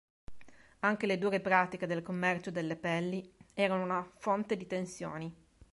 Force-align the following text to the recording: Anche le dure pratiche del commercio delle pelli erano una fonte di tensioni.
Anche 0.79 1.05
le 1.05 1.19
dure 1.19 1.41
pratiche 1.41 1.85
del 1.85 2.01
commercio 2.01 2.49
delle 2.49 2.75
pelli 2.75 3.35
erano 3.53 3.83
una 3.83 4.11
fonte 4.17 4.57
di 4.57 4.65
tensioni. 4.65 5.31